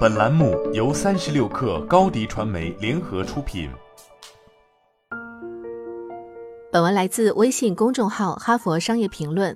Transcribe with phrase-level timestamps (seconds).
[0.00, 3.70] 本栏目由三十六氪高低传媒联合出品。
[6.70, 9.54] 本文来自微信公众号《哈佛商业评论》。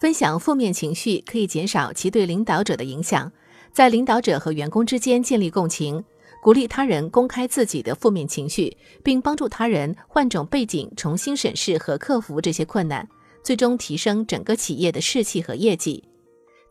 [0.00, 3.30] 分享负面情绪可以减少其对领导者的影响，
[3.72, 6.02] 在领导者和员工之间建立共情，
[6.42, 13.06] 鼓励他人公开自己的负面情绪，并帮助他人换种背景重新审视和克服这些困难，
[13.42, 16.02] 最终提升整个企业的士气和业绩。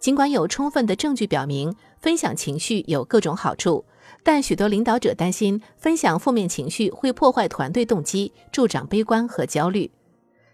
[0.04, 3.86] 尽管有充分的证据表明分享情绪有各种好处，
[4.22, 9.90] 但许多领导者担心分享负面情绪会破坏团队动机，助长悲观和焦虑。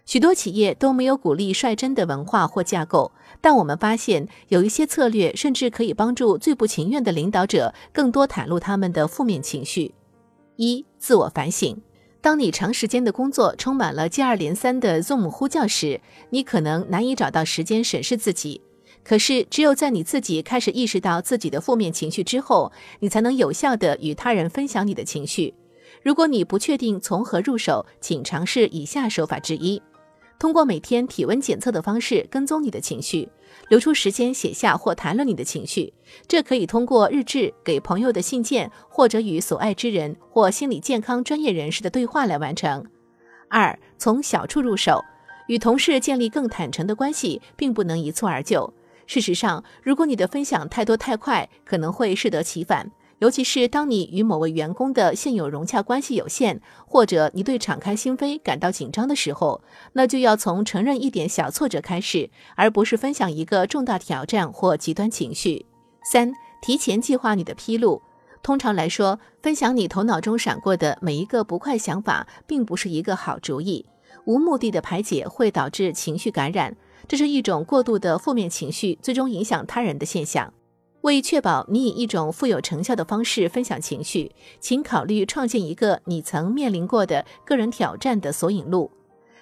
[0.06, 3.10] 许多企业都没有鼓励率真的文化或架构，
[3.40, 9.92] 但我们发现有一些策略甚至可以帮助最不情愿的领导者更多袒露他们的负面情绪。
[10.54, 11.76] 一、自我反省。
[12.20, 18.60] 当你长时间的工作充满了接二连三的 Zoom 呼叫时，你可能难以找到时间审视自己。
[19.02, 25.54] 可是，只有在你自己开始意识到自己的负面情绪之后，你才能有效地与他人分享你的情绪。
[26.02, 29.82] 如果你不确定从何入手，请尝试以下手法之一：
[30.38, 33.28] 通过每天体温检测的方式跟踪你的情绪，
[33.68, 35.92] 留出时间写下或谈论你的情绪。
[36.28, 42.86] 这可以通过日志、给朋友的信件，或者与所爱之人或心理健康专业人士的对话来完成。
[43.48, 45.02] 二，从小处入手，
[45.48, 48.72] 与同事建立更坦诚的关系，并不能一蹴而就。
[49.10, 52.92] 事实上，如果你的分享太多太快，可能会适得其反。
[53.18, 59.62] 尤其是当你与某位员工的现有融洽关系有限，或者你对敞开心扉感到紧张的时候，
[59.94, 65.66] 那就要从承认一点小挫折开始，而不是分享一个重大挑战或极端情绪。
[66.04, 68.00] 三、提前计划你的披露。
[68.44, 73.84] 通常来说，分享你头脑中闪过的每一个不快想法，并不是一个好主意。
[74.24, 76.76] 无目的的排解会导致情绪感染。
[77.08, 80.52] 这是一种过度的负面情绪，最终影响他人的现象。
[81.02, 88.90] 为确保你以一种富有成效的方式分享情绪，请考虑创建一个你曾面临过的个人挑战的索引录，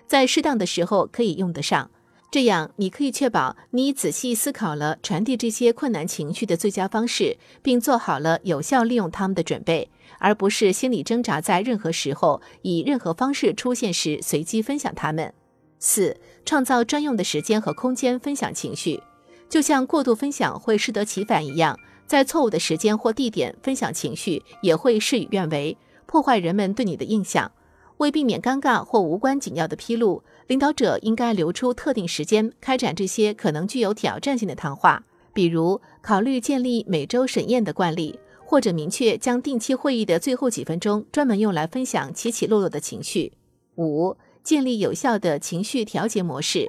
[0.06, 1.90] 在适当的时候可以用得上。
[2.30, 15.32] 这样，你可以确保你仔细思考了传递这些困难情绪的最佳方式，并做好了有效利用它们的准备，而不是心理挣扎，在任何时候以任何方式出现时随机分享它们。
[15.78, 19.00] 四、创造专用的时间和空间分享情绪，
[19.48, 27.50] 就像过度分享会适得其反一样，在错误的时间或地点分享情绪也会事与愿违，破坏人们对你的印象。
[27.98, 43.32] 为避免尴尬或无关紧要的披露，领导者应该留出特定时间开展这些可能具有挑战性的谈话，比如考虑建立每周审验的惯例，或者明确将定期会议的最后几分钟专门用来分享起起落落的情绪。
[43.76, 44.16] 五。
[44.42, 46.68] 建立有效的情绪调节模式。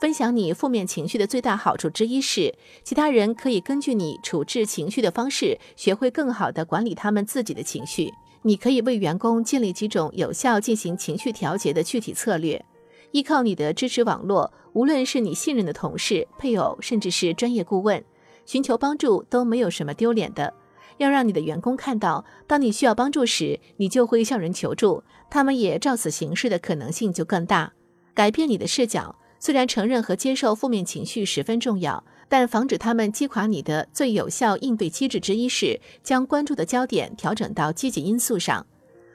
[0.00, 8.12] 分享你负面情绪的最大好处之一是，其他人可以根据你处置情绪的方式，学会更好地管理他们自己的情绪。
[8.42, 12.64] 你可以为员工建立几种有效进行情绪调节的具体策略。
[13.10, 18.04] 依靠你的支持网络，无论是你信任的同事、配偶，甚至是专业顾问，
[18.46, 20.54] 寻求帮助都没有什么丢脸的。
[20.98, 27.72] 要让你的员工看到，当你需要帮助时，你就会向人求助，他们也照此行事的可能性就更大。
[28.14, 38.66] 改变你的视角，虽然承认和接受负面情绪十分重要，但防止他们击垮你的最有效应对机制之一是将关注的焦点调整到积极因素上。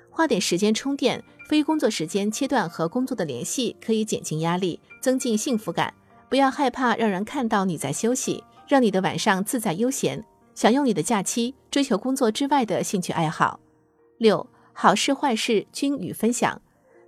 [0.10, 5.94] 花点时间充电，非工作时间切断和工作的联系，可以减轻压力，增进幸福感。
[6.30, 10.24] 不要害怕让人看到你在休息，让你的晚上自在悠闲。
[10.56, 13.60] 享用你的假期，追求工作之外的兴趣爱好。
[14.18, 16.62] 六，好事坏事均与分享。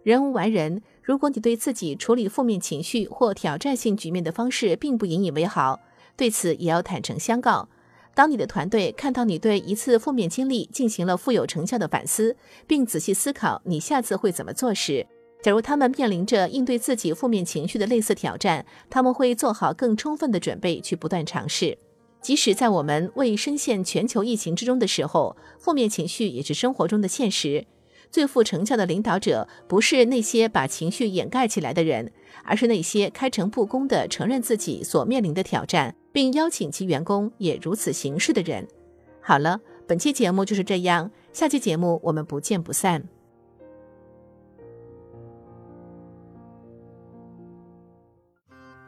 [0.04, 5.80] 人无完人，如果你对自己处理负面情绪或挑战性局面的方式并不引以为豪，
[6.16, 7.70] 对此也要坦诚相告。
[8.14, 12.36] 当你的团队看到你对一次负面经历进行了富有成效的反思，
[12.66, 15.06] 并仔细思考你下次会怎么做时，
[15.44, 21.78] 假如他们面临着应对自己负面情绪的类似挑战，他们会做好更充分的准备去不断尝试。
[22.26, 27.68] 即使在我们未深陷全球疫情之中的时候，负面情绪也是生活中的现实。
[28.10, 32.12] 最富成效的领导者，不是那些把情绪掩盖起来的人，
[32.44, 38.68] 而是那些开诚布公地承认自己所面临的挑战，并邀请其员工也如此行事的人。
[39.22, 43.08] 好了，本期节目就是这样，下期节目我们不见不散。